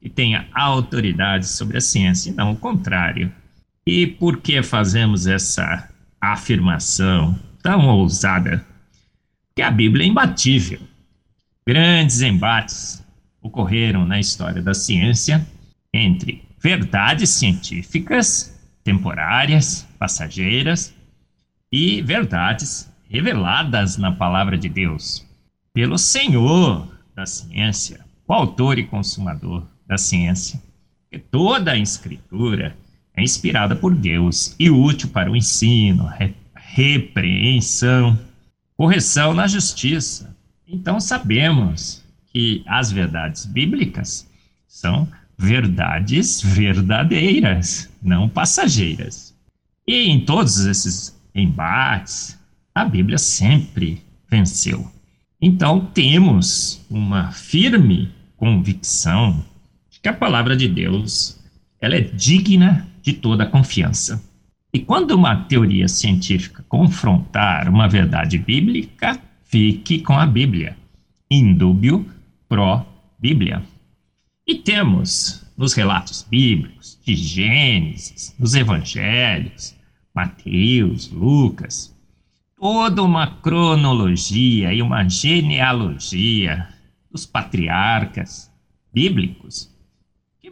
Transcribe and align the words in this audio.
que 0.00 0.08
tenha 0.08 0.48
autoridade 0.52 1.46
sobre 1.46 1.76
a 1.76 1.80
ciência, 1.80 2.30
e 2.30 2.34
não 2.34 2.52
o 2.52 2.56
contrário. 2.56 3.32
E 3.86 4.06
por 4.06 4.38
que 4.38 4.62
fazemos 4.62 5.26
essa 5.26 5.88
afirmação 6.20 7.38
tão 7.62 7.88
ousada? 7.88 8.64
Que 9.54 9.62
a 9.62 9.70
Bíblia 9.70 10.04
é 10.04 10.08
imbatível. 10.08 10.80
Grandes 11.66 12.22
embates 12.22 13.04
ocorreram 13.42 14.06
na 14.06 14.18
história 14.18 14.62
da 14.62 14.74
ciência 14.74 15.46
entre 15.92 16.42
verdades 16.62 17.30
científicas, 17.30 18.58
temporárias, 18.84 19.86
passageiras, 19.98 20.94
e 21.72 22.02
verdades 22.02 22.90
reveladas 23.08 23.96
na 23.96 24.10
palavra 24.10 24.58
de 24.58 24.68
Deus 24.68 25.24
pelo 25.72 25.96
Senhor 25.96 26.88
da 27.14 27.24
ciência, 27.26 28.04
o 28.26 28.32
autor 28.32 28.78
e 28.78 28.84
consumador 28.84 29.66
da 29.90 29.98
ciência. 29.98 30.62
que 31.10 31.18
toda 31.18 31.72
a 31.72 31.76
escritura 31.76 32.76
é 33.16 33.24
inspirada 33.24 33.74
por 33.74 33.92
Deus 33.92 34.54
e 34.60 34.70
útil 34.70 35.08
para 35.08 35.28
o 35.28 35.34
ensino, 35.34 36.06
re 36.06 36.32
repreensão, 36.54 38.16
correção 38.76 39.34
na 39.34 39.48
justiça. 39.48 40.36
Então 40.68 41.00
sabemos 41.00 42.04
que 42.32 42.62
as 42.64 42.92
verdades 42.92 43.44
bíblicas 43.44 44.30
são 44.68 45.08
verdades 45.36 46.40
verdadeiras, 46.40 47.90
não 48.00 48.28
passageiras. 48.28 49.34
E 49.84 50.08
em 50.08 50.20
todos 50.24 50.64
esses 50.64 51.20
embates, 51.34 52.38
a 52.72 52.84
Bíblia 52.84 53.18
sempre 53.18 54.00
venceu. 54.30 54.88
Então 55.42 55.84
temos 55.86 56.86
uma 56.88 57.32
firme 57.32 58.12
convicção 58.36 59.44
que 60.02 60.08
a 60.08 60.12
palavra 60.12 60.56
de 60.56 60.68
Deus 60.68 61.38
ela 61.80 61.96
é 61.96 62.00
digna 62.00 62.86
de 63.02 63.14
toda 63.14 63.46
confiança. 63.46 64.22
E 64.72 64.78
quando 64.78 65.12
uma 65.12 65.44
teoria 65.44 65.88
científica 65.88 66.64
confrontar 66.68 67.68
uma 67.68 67.88
verdade 67.88 68.38
bíblica, 68.38 69.20
fique 69.44 70.00
com 70.00 70.12
a 70.12 70.26
Bíblia. 70.26 70.76
Indúbio 71.30 72.06
pro 72.48 72.84
Bíblia. 73.18 73.62
E 74.46 74.54
temos 74.54 75.44
nos 75.56 75.72
relatos 75.72 76.26
bíblicos 76.28 76.98
de 77.04 77.14
Gênesis, 77.14 78.34
nos 78.38 78.54
evangelhos, 78.54 79.74
Mateus, 80.14 81.10
Lucas, 81.10 81.94
toda 82.56 83.02
uma 83.02 83.26
cronologia 83.26 84.72
e 84.72 84.82
uma 84.82 85.08
genealogia 85.08 86.68
dos 87.10 87.26
patriarcas 87.26 88.50
bíblicos 88.92 89.70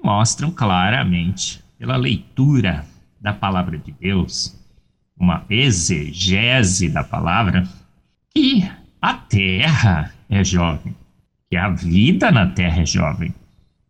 mostram 0.03 0.51
claramente, 0.51 1.63
pela 1.79 1.97
leitura 1.97 2.85
da 3.21 3.33
palavra 3.33 3.79
de 3.79 3.93
Deus, 3.93 4.57
uma 5.19 5.45
exegese 5.51 6.89
da 6.89 7.03
palavra, 7.03 7.69
que 8.35 8.69
a 9.01 9.15
terra 9.15 10.13
é 10.29 10.45
jovem, 10.45 10.95
que 11.51 11.57
a 11.57 11.69
vida 11.71 12.31
na 12.31 12.47
terra 12.47 12.83
é 12.83 12.87
jovem, 12.87 13.35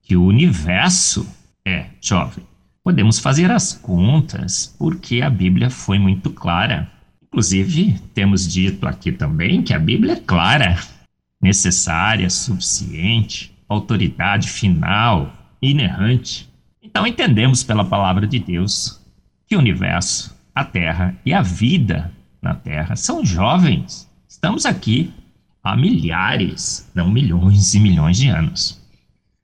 que 0.02 0.16
o 0.16 0.24
universo 0.24 1.28
é 1.64 1.86
jovem. 2.00 2.44
Podemos 2.82 3.18
fazer 3.18 3.50
as 3.50 3.74
contas 3.74 4.74
porque 4.78 5.20
a 5.20 5.28
Bíblia 5.28 5.68
foi 5.68 5.98
muito 5.98 6.30
clara. 6.30 6.90
Inclusive, 7.22 7.98
temos 8.14 8.50
dito 8.50 8.86
aqui 8.86 9.12
também 9.12 9.62
que 9.62 9.74
a 9.74 9.78
Bíblia 9.78 10.14
é 10.14 10.20
clara, 10.20 10.78
necessária, 11.40 12.30
suficiente, 12.30 13.52
autoridade 13.68 14.48
final, 14.48 15.30
inerrante. 15.60 16.48
Então 16.82 17.06
entendemos 17.06 17.62
pela 17.62 17.84
palavra 17.84 18.26
de 18.26 18.38
Deus 18.38 19.00
que 19.46 19.56
o 19.56 19.58
universo, 19.58 20.36
a 20.54 20.64
Terra 20.64 21.16
e 21.24 21.32
a 21.32 21.42
vida 21.42 22.12
na 22.40 22.54
Terra 22.54 22.96
são 22.96 23.24
jovens. 23.24 24.08
Estamos 24.28 24.66
aqui 24.66 25.12
há 25.62 25.76
milhares, 25.76 26.88
não 26.94 27.10
milhões 27.10 27.74
e 27.74 27.80
milhões 27.80 28.16
de 28.16 28.28
anos. 28.28 28.78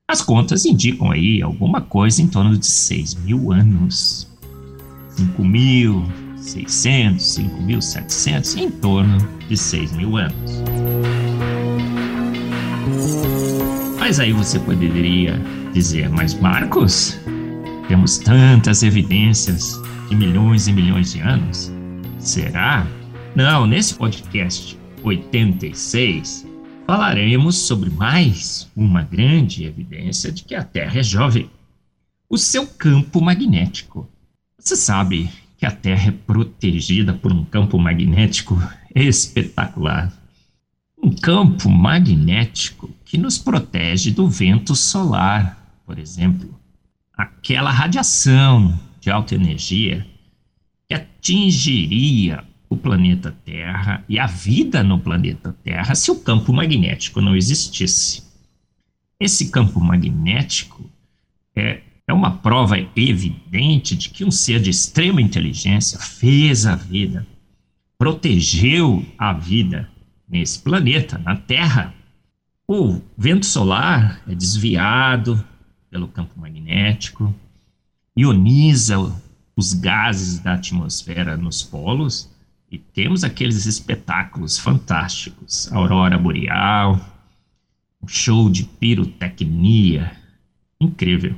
As 0.06 0.20
contas 0.20 0.66
indicam 0.66 1.10
aí 1.10 1.42
alguma 1.42 1.80
coisa 1.80 2.20
em 2.20 2.28
torno 2.28 2.58
de 2.58 2.66
6 2.66 3.14
mil 3.14 3.52
anos. 3.52 4.28
5.600, 5.16 7.40
5.700, 7.66 8.58
em 8.58 8.70
torno 8.70 9.16
de 9.48 9.56
6 9.56 9.92
mil 9.92 10.16
anos. 10.16 10.62
Mas 14.04 14.20
aí 14.20 14.34
você 14.34 14.60
poderia 14.60 15.40
dizer, 15.72 16.10
mas 16.10 16.34
Marcos, 16.34 17.18
temos 17.88 18.18
tantas 18.18 18.82
evidências 18.82 19.80
de 20.10 20.14
milhões 20.14 20.68
e 20.68 20.74
milhões 20.74 21.14
de 21.14 21.20
anos. 21.20 21.72
Será? 22.18 22.86
Não, 23.34 23.66
nesse 23.66 23.94
podcast 23.94 24.78
86 25.02 26.46
falaremos 26.86 27.56
sobre 27.56 27.88
mais 27.88 28.70
uma 28.76 29.00
grande 29.00 29.64
evidência 29.64 30.30
de 30.30 30.44
que 30.44 30.54
a 30.54 30.62
Terra 30.62 31.00
é 31.00 31.02
jovem. 31.02 31.48
O 32.28 32.36
seu 32.36 32.66
campo 32.66 33.22
magnético. 33.22 34.06
Você 34.58 34.76
sabe 34.76 35.30
que 35.56 35.64
a 35.64 35.70
Terra 35.70 36.08
é 36.08 36.14
protegida 36.26 37.14
por 37.14 37.32
um 37.32 37.42
campo 37.42 37.78
magnético 37.78 38.62
espetacular 38.94 40.12
campo 41.24 41.70
magnético 41.70 42.94
que 43.02 43.16
nos 43.16 43.38
protege 43.38 44.10
do 44.10 44.28
vento 44.28 44.76
solar, 44.76 45.80
por 45.86 45.98
exemplo. 45.98 46.54
Aquela 47.16 47.70
radiação 47.70 48.78
de 49.00 49.10
alta 49.10 49.34
energia 49.34 50.06
que 50.86 50.92
atingiria 50.92 52.44
o 52.68 52.76
planeta 52.76 53.34
Terra 53.42 54.04
e 54.06 54.18
a 54.18 54.26
vida 54.26 54.82
no 54.82 54.98
planeta 54.98 55.56
Terra 55.64 55.94
se 55.94 56.10
o 56.10 56.20
campo 56.20 56.52
magnético 56.52 57.22
não 57.22 57.34
existisse. 57.34 58.22
Esse 59.18 59.50
campo 59.50 59.80
magnético 59.80 60.84
é, 61.56 61.80
é 62.06 62.12
uma 62.12 62.32
prova 62.32 62.76
evidente 62.94 63.96
de 63.96 64.10
que 64.10 64.26
um 64.26 64.30
ser 64.30 64.60
de 64.60 64.68
extrema 64.68 65.22
inteligência 65.22 65.98
fez 65.98 66.66
a 66.66 66.76
vida, 66.76 67.26
protegeu 67.96 69.02
a 69.16 69.32
vida 69.32 69.88
nesse 70.34 70.58
planeta, 70.58 71.16
na 71.18 71.36
Terra, 71.36 71.94
o 72.66 73.00
vento 73.16 73.46
solar 73.46 74.20
é 74.26 74.34
desviado 74.34 75.42
pelo 75.88 76.08
campo 76.08 76.40
magnético, 76.40 77.32
ioniza 78.16 78.98
os 79.56 79.72
gases 79.72 80.40
da 80.40 80.54
atmosfera 80.54 81.36
nos 81.36 81.62
polos 81.62 82.28
e 82.68 82.78
temos 82.78 83.22
aqueles 83.22 83.64
espetáculos 83.64 84.58
fantásticos, 84.58 85.72
aurora 85.72 86.18
boreal, 86.18 86.98
um 88.02 88.08
show 88.08 88.50
de 88.50 88.64
pirotecnia, 88.64 90.16
incrível. 90.80 91.36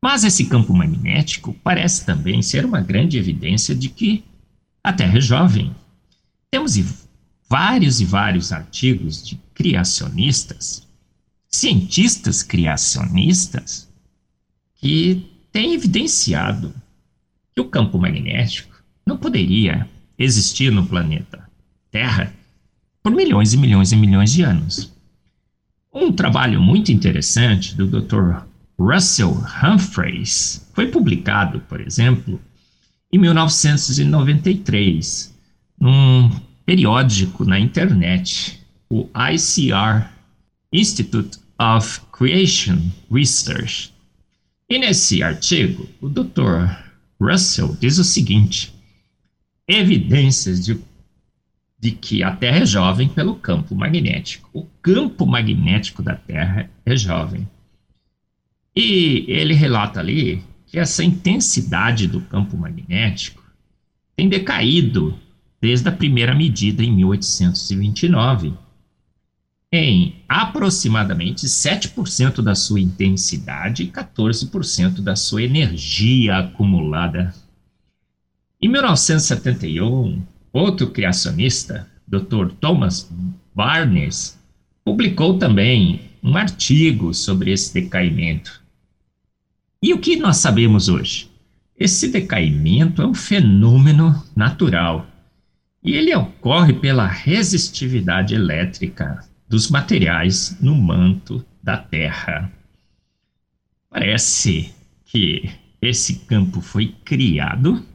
Mas 0.00 0.24
esse 0.24 0.46
campo 0.46 0.72
magnético 0.72 1.52
parece 1.62 2.06
também 2.06 2.40
ser 2.40 2.64
uma 2.64 2.80
grande 2.80 3.18
evidência 3.18 3.74
de 3.74 3.90
que 3.90 4.24
a 4.82 4.90
Terra 4.90 5.18
é 5.18 5.20
jovem. 5.20 5.76
Temos 6.50 6.76
vários 7.48 8.00
e 8.00 8.04
vários 8.04 8.52
artigos 8.52 9.26
de 9.26 9.36
criacionistas, 9.54 10.86
cientistas 11.48 12.42
criacionistas, 12.42 13.88
que 14.74 15.30
têm 15.52 15.74
evidenciado 15.74 16.74
que 17.54 17.60
o 17.60 17.68
campo 17.68 17.98
magnético 17.98 18.74
não 19.06 19.16
poderia 19.16 19.88
existir 20.18 20.70
no 20.70 20.86
planeta 20.86 21.46
Terra 21.90 22.32
por 23.02 23.12
milhões 23.12 23.54
e 23.54 23.56
milhões 23.56 23.92
e 23.92 23.96
milhões 23.96 24.32
de 24.32 24.42
anos. 24.42 24.92
Um 25.92 26.12
trabalho 26.12 26.60
muito 26.60 26.92
interessante 26.92 27.74
do 27.74 27.86
Dr. 27.86 28.42
Russell 28.78 29.42
Humphreys 29.62 30.70
foi 30.74 30.88
publicado, 30.88 31.60
por 31.60 31.80
exemplo, 31.80 32.38
em 33.10 33.18
1993, 33.18 35.34
num 35.80 36.30
periódico 36.66 37.44
na 37.44 37.58
internet, 37.58 38.60
o 38.90 39.08
ICR, 39.14 40.10
Institute 40.72 41.38
of 41.58 42.00
Creation 42.12 42.90
Research, 43.10 43.94
E 44.68 44.78
nesse 44.78 45.22
artigo, 45.22 45.88
o 46.00 46.08
Dr. 46.08 46.68
Russell 47.20 47.76
diz 47.80 47.98
o 47.98 48.04
seguinte: 48.04 48.74
evidências 49.68 50.64
de, 50.64 50.76
de 51.78 51.92
que 51.92 52.24
a 52.24 52.34
Terra 52.34 52.58
é 52.58 52.66
jovem 52.66 53.08
pelo 53.08 53.36
campo 53.36 53.76
magnético. 53.76 54.50
O 54.52 54.64
campo 54.82 55.24
magnético 55.24 56.02
da 56.02 56.16
Terra 56.16 56.68
é 56.84 56.96
jovem. 56.96 57.48
E 58.74 59.24
ele 59.28 59.54
relata 59.54 60.00
ali 60.00 60.42
que 60.66 60.80
essa 60.80 61.04
intensidade 61.04 62.08
do 62.08 62.20
campo 62.22 62.56
magnético 62.56 63.42
tem 64.16 64.28
decaído 64.28 65.16
desde 65.60 65.88
a 65.88 65.92
primeira 65.92 66.34
medida 66.34 66.82
em 66.82 66.94
1829 66.94 68.54
em 69.72 70.22
aproximadamente 70.28 71.46
7% 71.46 72.40
da 72.40 72.54
sua 72.54 72.80
intensidade 72.80 73.82
e 73.82 73.88
14% 73.88 75.00
da 75.00 75.16
sua 75.16 75.42
energia 75.42 76.38
acumulada. 76.38 77.34
Em 78.60 78.68
1971, 78.68 80.22
outro 80.52 80.90
criacionista, 80.90 81.88
Dr. 82.06 82.52
Thomas 82.60 83.10
Barnes, 83.54 84.38
publicou 84.84 85.38
também 85.38 86.10
um 86.22 86.36
artigo 86.36 87.12
sobre 87.12 87.52
esse 87.52 87.74
decaimento. 87.74 88.62
E 89.82 89.92
o 89.92 89.98
que 89.98 90.16
nós 90.16 90.38
sabemos 90.38 90.88
hoje? 90.88 91.28
Esse 91.78 92.08
decaimento 92.08 93.02
é 93.02 93.06
um 93.06 93.14
fenômeno 93.14 94.24
natural 94.34 95.06
e 95.86 95.94
ele 95.94 96.12
ocorre 96.16 96.72
pela 96.72 97.06
resistividade 97.06 98.34
elétrica 98.34 99.24
dos 99.48 99.70
materiais 99.70 100.56
no 100.60 100.74
manto 100.74 101.46
da 101.62 101.76
Terra. 101.76 102.52
Parece 103.88 104.74
que 105.04 105.48
esse 105.80 106.16
campo 106.26 106.60
foi 106.60 106.88
criado 107.04 107.86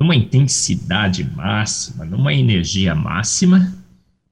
numa 0.00 0.16
intensidade 0.16 1.22
máxima, 1.22 2.06
numa 2.06 2.32
energia 2.32 2.94
máxima, 2.94 3.76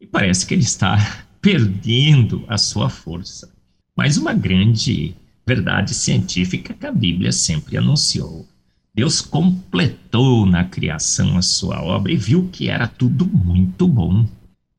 e 0.00 0.06
parece 0.06 0.46
que 0.46 0.54
ele 0.54 0.62
está 0.62 0.96
perdendo 1.38 2.46
a 2.48 2.56
sua 2.56 2.88
força. 2.88 3.52
Mas 3.94 4.16
uma 4.16 4.32
grande 4.32 5.14
verdade 5.46 5.92
científica 5.92 6.72
que 6.72 6.86
a 6.86 6.92
Bíblia 6.92 7.30
sempre 7.30 7.76
anunciou. 7.76 8.48
Deus 8.94 9.20
completou 9.20 10.44
na 10.44 10.64
criação 10.64 11.38
a 11.38 11.42
sua 11.42 11.82
obra 11.82 12.12
e 12.12 12.16
viu 12.16 12.48
que 12.52 12.68
era 12.68 12.88
tudo 12.88 13.26
muito 13.26 13.86
bom. 13.86 14.26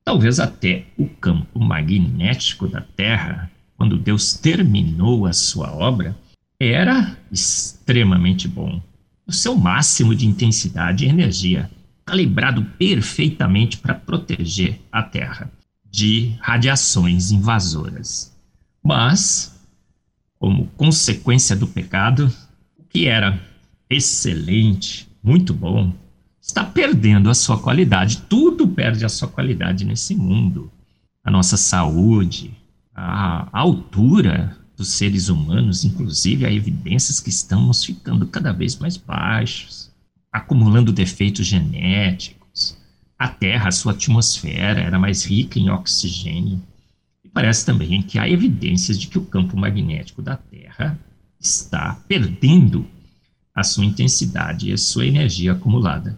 Talvez 0.04 0.40
até 0.40 0.86
o 0.98 1.08
campo 1.08 1.60
magnético 1.60 2.68
da 2.68 2.81
Terra, 2.81 3.50
quando 3.78 3.98
Deus 3.98 4.34
terminou 4.34 5.25
a 5.25 5.34
sua 5.34 5.72
obra, 5.74 6.16
era 6.60 7.18
extremamente 7.31 8.48
bom. 8.48 8.81
O 9.25 9.31
seu 9.31 9.56
máximo 9.56 10.13
de 10.13 10.28
intensidade 10.28 11.06
e 11.06 11.10
energia, 11.10 11.72
calibrado 12.06 12.66
perfeitamente 12.78 13.78
para 13.78 13.96
proteger 13.96 14.80
a 14.92 15.02
Terra 15.02 15.50
de 15.90 16.36
radiações 16.40 17.31
invasoras. 17.31 18.36
Mas, 18.84 19.60
como 20.38 20.68
consequência 20.78 21.56
do 21.56 21.68
pecado, 21.68 22.34
o 22.78 22.84
que 22.84 23.08
era 23.08 23.40
excelente, 23.95 25.07
muito 25.23 25.53
bom, 25.53 25.93
está 26.41 26.63
perdendo 26.65 27.29
a 27.29 27.35
sua 27.35 27.59
qualidade. 27.59 28.23
Tudo 28.23 28.67
perde 28.67 29.05
a 29.05 29.09
sua 29.09 29.27
qualidade 29.27 29.85
nesse 29.85 30.15
mundo. 30.15 30.71
A 31.23 31.29
nossa 31.29 31.55
saúde, 31.57 32.51
a, 32.95 33.47
altura 33.51 34.57
dos 34.75 34.89
seres 34.89 35.29
humanos, 35.29 35.85
inclusive 35.85 36.45
há 36.45 36.51
evidências 36.51 37.19
que 37.19 37.29
estamos 37.29 37.85
ficando 37.85 38.25
cada 38.25 38.51
vez 38.51 38.77
mais 38.77 38.97
baixos, 38.97 39.91
acumulando 40.31 40.91
defeitos 40.91 41.45
genéticos. 41.45 42.77
A 43.19 43.27
Terra, 43.27 43.67
a 43.67 43.71
sua 43.71 43.91
atmosfera, 43.91 44.81
era 44.81 44.97
mais 44.97 45.23
rica 45.23 45.59
em 45.59 45.69
oxigênio. 45.69 46.59
E 47.23 47.29
parece 47.29 47.65
também 47.65 48.01
que 48.01 48.17
há 48.17 48.27
evidências 48.27 48.99
de 48.99 49.07
que 49.07 49.19
o 49.19 49.25
campo 49.25 49.55
magnético 49.55 50.23
da 50.23 50.35
Terra 50.35 50.99
está 51.39 51.99
perdendo 52.07 52.88
a 53.53 53.63
sua 53.63 53.86
intensidade 53.86 54.69
e 54.69 54.74
a 54.74 54.77
sua 54.77 55.06
energia 55.06 55.51
acumulada. 55.51 56.18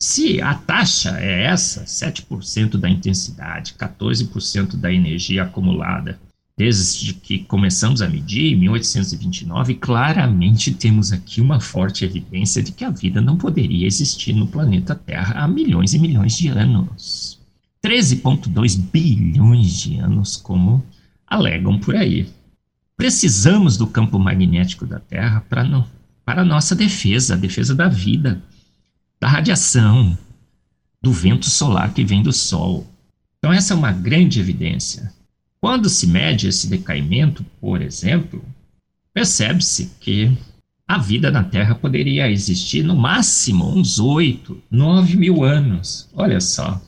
Se 0.00 0.40
a 0.40 0.54
taxa 0.54 1.18
é 1.18 1.44
essa, 1.44 1.84
7% 1.84 2.76
da 2.76 2.88
intensidade, 2.88 3.74
14% 3.74 4.76
da 4.76 4.92
energia 4.92 5.42
acumulada, 5.42 6.20
desde 6.56 7.14
que 7.14 7.40
começamos 7.40 8.00
a 8.02 8.08
medir, 8.08 8.52
em 8.52 8.56
1829, 8.56 9.74
claramente 9.74 10.72
temos 10.72 11.12
aqui 11.12 11.40
uma 11.40 11.60
forte 11.60 12.04
evidência 12.04 12.62
de 12.62 12.72
que 12.72 12.84
a 12.84 12.90
vida 12.90 13.20
não 13.20 13.36
poderia 13.36 13.86
existir 13.86 14.32
no 14.32 14.46
planeta 14.46 14.94
Terra 14.94 15.42
há 15.42 15.48
milhões 15.48 15.94
e 15.94 15.98
milhões 15.98 16.36
de 16.36 16.48
anos. 16.48 17.38
13,2 17.84 18.76
bilhões 18.90 19.72
de 19.72 19.98
anos, 19.98 20.36
como 20.36 20.84
alegam 21.26 21.78
por 21.78 21.96
aí. 21.96 22.28
Precisamos 22.96 23.76
do 23.76 23.86
campo 23.86 24.18
magnético 24.18 24.84
da 24.84 24.98
Terra 24.98 25.40
para 25.48 25.62
não 25.62 25.86
para 26.28 26.42
a 26.42 26.44
nossa 26.44 26.74
defesa, 26.74 27.32
a 27.32 27.38
defesa 27.38 27.74
da 27.74 27.88
vida 27.88 28.42
da 29.18 29.26
radiação, 29.26 30.16
do 31.00 31.10
vento 31.10 31.48
solar 31.48 31.94
que 31.94 32.04
vem 32.04 32.22
do 32.22 32.34
Sol. 32.34 32.86
Então, 33.38 33.50
essa 33.50 33.72
é 33.72 33.76
uma 33.76 33.92
grande 33.92 34.38
evidência. 34.38 35.10
Quando 35.58 35.88
se 35.88 36.06
mede 36.06 36.46
esse 36.46 36.68
decaimento, 36.68 37.42
por 37.58 37.80
exemplo, 37.80 38.44
percebe-se 39.14 39.90
que 40.00 40.30
a 40.86 40.98
vida 40.98 41.30
na 41.30 41.42
Terra 41.42 41.74
poderia 41.74 42.30
existir 42.30 42.82
no 42.82 42.94
máximo 42.94 43.66
uns 43.66 43.98
8, 43.98 44.64
9 44.70 45.16
mil 45.16 45.42
anos. 45.42 46.10
Olha 46.12 46.42
só. 46.42 46.78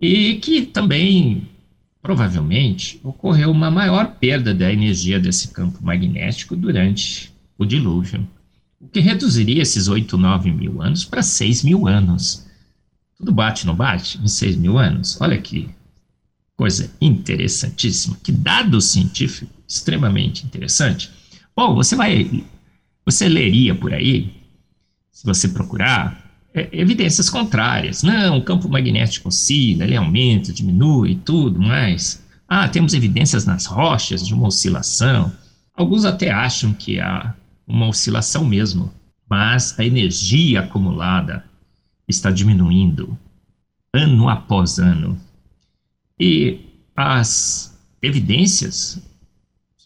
E 0.00 0.36
que 0.36 0.62
também, 0.62 1.46
provavelmente, 2.00 2.98
ocorreu 3.04 3.50
uma 3.50 3.70
maior 3.70 4.16
perda 4.18 4.54
da 4.54 4.72
energia 4.72 5.20
desse 5.20 5.48
campo 5.48 5.84
magnético 5.84 6.56
durante 6.56 7.30
o 7.58 7.66
dilúvio 7.66 8.26
o 8.82 8.88
que 8.88 8.98
reduziria 8.98 9.62
esses 9.62 9.86
8, 9.86 10.18
9 10.18 10.50
mil 10.50 10.82
anos 10.82 11.04
para 11.04 11.22
6 11.22 11.62
mil 11.62 11.86
anos. 11.86 12.44
Tudo 13.16 13.32
bate, 13.32 13.64
não 13.64 13.76
bate? 13.76 14.18
Em 14.20 14.26
6 14.26 14.56
mil 14.56 14.76
anos? 14.76 15.20
Olha 15.20 15.40
que 15.40 15.70
coisa 16.56 16.92
interessantíssima, 17.00 18.16
que 18.22 18.32
dado 18.32 18.80
científico 18.80 19.52
extremamente 19.66 20.44
interessante. 20.44 21.10
Bom, 21.56 21.74
você 21.74 21.94
vai, 21.94 22.44
você 23.06 23.28
leria 23.28 23.74
por 23.74 23.94
aí, 23.94 24.34
se 25.10 25.24
você 25.24 25.48
procurar, 25.48 26.20
é, 26.52 26.68
evidências 26.72 27.30
contrárias. 27.30 28.02
Não, 28.02 28.38
o 28.38 28.42
campo 28.42 28.68
magnético 28.68 29.28
oscila, 29.28 29.84
ele 29.84 29.96
aumenta, 29.96 30.52
diminui, 30.52 31.14
tudo 31.24 31.60
mais. 31.60 32.22
Ah, 32.48 32.68
temos 32.68 32.94
evidências 32.94 33.46
nas 33.46 33.64
rochas 33.64 34.26
de 34.26 34.34
uma 34.34 34.48
oscilação. 34.48 35.32
Alguns 35.74 36.04
até 36.04 36.30
acham 36.30 36.72
que 36.72 37.00
a 37.00 37.34
uma 37.66 37.88
oscilação 37.88 38.44
mesmo, 38.44 38.92
mas 39.28 39.78
a 39.78 39.84
energia 39.84 40.60
acumulada 40.60 41.44
está 42.08 42.30
diminuindo 42.30 43.18
ano 43.94 44.28
após 44.28 44.78
ano. 44.78 45.18
E 46.18 46.60
as 46.96 47.78
evidências, 48.00 49.00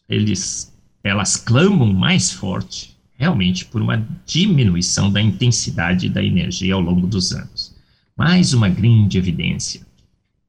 eles, 0.08 0.72
elas 1.02 1.36
clamam 1.36 1.92
mais 1.92 2.32
forte, 2.32 2.96
realmente, 3.14 3.64
por 3.64 3.80
uma 3.80 4.06
diminuição 4.24 5.10
da 5.10 5.20
intensidade 5.20 6.08
da 6.08 6.22
energia 6.22 6.74
ao 6.74 6.80
longo 6.80 7.06
dos 7.06 7.32
anos. 7.32 7.74
Mais 8.16 8.52
uma 8.52 8.68
grande 8.68 9.18
evidência. 9.18 9.86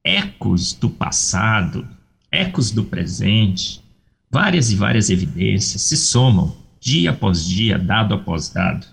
Ecos 0.04 0.74
do 0.74 0.90
passado, 0.90 1.88
ecos 2.32 2.72
do 2.72 2.84
presente, 2.84 3.82
várias 4.32 4.72
e 4.72 4.76
várias 4.76 5.10
evidências 5.10 5.82
se 5.82 5.98
somam 5.98 6.56
dia 6.80 7.12
após 7.12 7.46
dia, 7.46 7.78
dado 7.78 8.14
após 8.14 8.50
dado, 8.50 8.88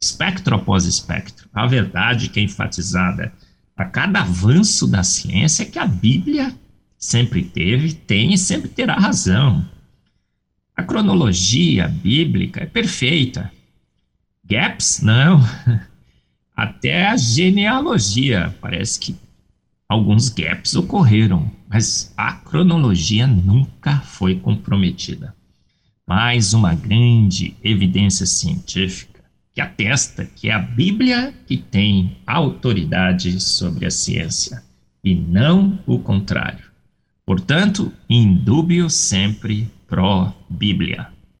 espectro 0.00 0.54
após 0.54 0.84
espectro. 0.84 1.48
A 1.52 1.66
verdade 1.66 2.28
que 2.28 2.40
é 2.40 2.42
enfatizada 2.42 3.32
a 3.76 3.84
cada 3.84 4.20
avanço 4.20 4.86
da 4.86 5.02
ciência 5.02 5.64
é 5.64 5.66
que 5.66 5.78
a 5.78 5.86
Bíblia 5.86 6.54
sempre 6.98 7.42
teve, 7.42 7.92
tem 7.92 8.32
e 8.32 8.38
sempre 8.38 8.68
terá 8.68 8.94
razão. 8.94 9.68
A 10.76 10.82
cronologia 10.82 11.88
bíblica 11.88 12.62
é 12.62 12.66
perfeita. 12.66 13.50
Gaps? 14.44 15.00
Não. 15.02 15.40
Até 16.56 17.06
a 17.08 17.16
genealogia. 17.16 18.54
Parece 18.60 19.00
que 19.00 19.16
alguns 19.88 20.28
gaps 20.28 20.74
ocorreram, 20.74 21.50
mas 21.68 22.12
a 22.16 22.32
cronologia 22.32 23.26
nunca 23.26 24.00
foi 24.00 24.36
comprometida 24.36 25.34
mais 26.06 26.52
uma 26.52 26.74
grande 26.74 27.56
evidência 27.62 28.26
científica 28.26 29.24
que 29.52 29.60
atesta 29.60 30.24
que 30.24 30.50
é 30.50 30.52
a 30.52 30.58
Bíblia 30.58 31.32
que 31.46 31.56
tem 31.56 32.16
autoridade 32.26 33.40
sobre 33.40 33.86
a 33.86 33.90
ciência 33.90 34.62
e 35.02 35.14
não 35.14 35.78
o 35.86 35.98
contrário. 35.98 36.64
Portanto, 37.24 37.92
indúbio 38.08 38.90
sempre 38.90 39.70
pró 39.86 40.34
Bíblia. 40.48 41.13